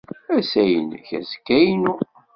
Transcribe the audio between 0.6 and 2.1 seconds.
inek, azekka inu.